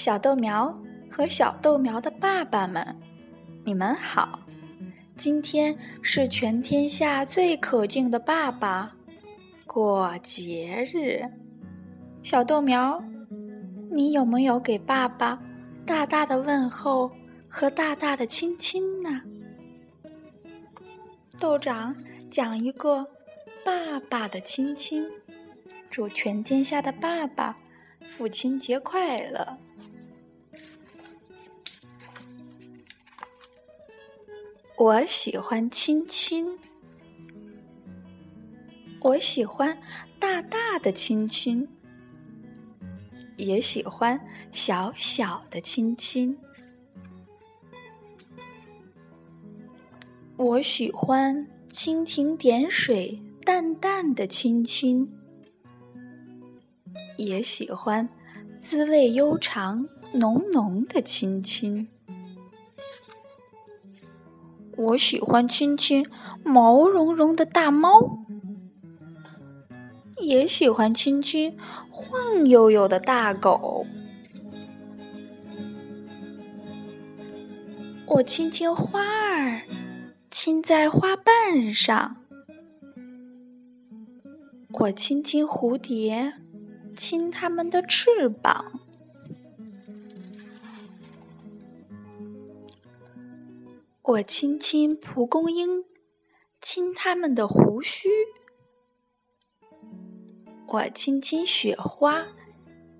[0.00, 0.74] 小豆苗
[1.10, 2.96] 和小豆苗的爸爸们，
[3.64, 4.40] 你们好！
[5.14, 8.90] 今天是全天下最可敬的爸爸
[9.66, 11.22] 过节日。
[12.22, 12.98] 小豆苗，
[13.90, 15.38] 你有没有给爸爸
[15.84, 17.10] 大大的问候
[17.46, 19.20] 和大大的亲亲呢？
[21.38, 21.94] 豆长
[22.30, 23.06] 讲一个
[23.62, 25.06] 爸爸的亲亲，
[25.90, 27.54] 祝全天下的爸爸
[28.08, 29.58] 父亲节快乐。
[34.80, 36.58] 我喜欢亲亲，
[39.02, 39.78] 我喜欢
[40.18, 41.68] 大大的亲亲，
[43.36, 44.18] 也喜欢
[44.50, 46.34] 小小的亲亲。
[50.38, 55.06] 我喜欢蜻蜓点水、淡淡的亲亲，
[57.18, 58.08] 也喜欢
[58.58, 61.86] 滋味悠长、浓浓的亲亲。
[64.80, 66.06] 我喜欢亲亲
[66.42, 68.24] 毛茸茸的大猫，
[70.16, 71.54] 也喜欢亲亲
[71.90, 73.84] 晃悠悠的大狗。
[78.06, 79.60] 我亲亲花儿，
[80.30, 82.16] 亲在花瓣上；
[84.72, 86.32] 我亲亲蝴蝶，
[86.96, 88.80] 亲它们的翅膀。
[94.10, 95.84] 我亲亲蒲公英，
[96.60, 98.08] 亲它们的胡须；
[100.66, 102.26] 我亲亲雪花，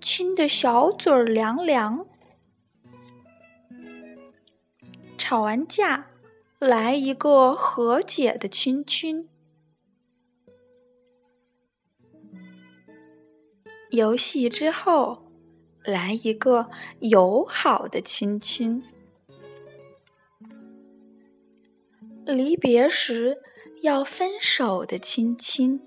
[0.00, 2.06] 亲的小嘴儿凉凉。
[5.18, 6.06] 吵完架，
[6.60, 9.26] 来一个和解的亲亲；
[13.90, 15.24] 游戏之后，
[15.82, 16.70] 来一个
[17.00, 18.84] 友好的亲亲。
[22.26, 23.38] 离别时
[23.82, 25.80] 要分手的亲亲，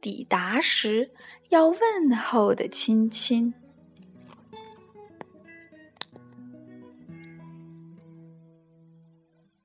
[0.00, 1.10] 抵达时
[1.50, 3.54] 要问候的亲亲。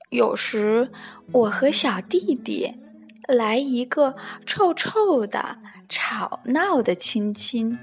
[0.09, 0.91] 有时
[1.31, 2.75] 我和小弟弟
[3.29, 4.15] 来一个
[4.45, 7.79] 臭臭的、吵闹的亲亲，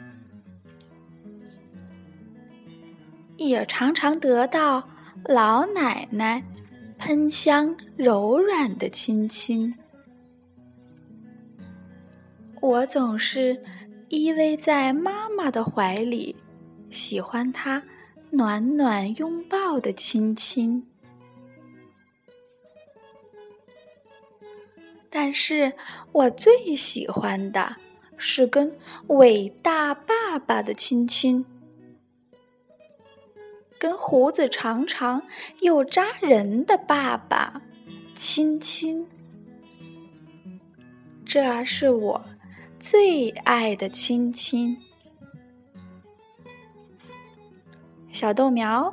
[3.38, 4.90] 也常常得到
[5.24, 6.44] 老奶奶。
[6.98, 9.72] 喷香柔软的亲亲，
[12.60, 13.56] 我总是
[14.08, 16.34] 依偎在妈妈的怀里，
[16.90, 17.82] 喜欢她
[18.30, 20.84] 暖暖拥抱的亲亲。
[25.08, 25.72] 但是
[26.12, 27.76] 我最喜欢的
[28.16, 28.76] 是跟
[29.06, 31.46] 伟大爸爸的亲亲。
[33.78, 35.22] 跟胡子长长
[35.60, 37.62] 又扎人的爸爸
[38.14, 39.06] 亲亲，
[41.24, 42.24] 这是我
[42.80, 44.76] 最爱的亲亲。
[48.10, 48.92] 小豆苗，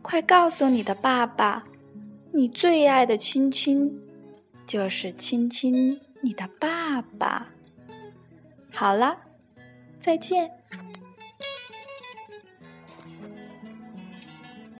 [0.00, 1.64] 快告诉你的爸爸，
[2.30, 3.92] 你最爱的亲亲
[4.64, 7.48] 就是亲亲你的爸爸。
[8.70, 9.18] 好了，
[9.98, 10.57] 再见。